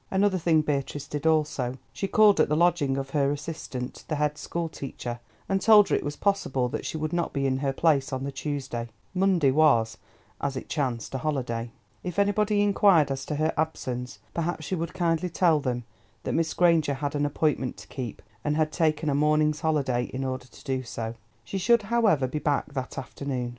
[0.09, 4.35] Another thing Beatrice did also: she called at the lodging of her assistant, the head
[4.35, 7.71] school teacher, and told her it was possible that she would not be in her
[7.71, 9.99] place on the Tuesday (Monday was,
[10.41, 11.69] as it chanced, a holiday).
[12.01, 15.83] If anybody inquired as to her absence, perhaps she would kindly tell them
[16.23, 20.23] that Miss Granger had an appointment to keep, and had taken a morning's holiday in
[20.23, 21.13] order to do so.
[21.43, 23.49] She should, however, be back that afternoon.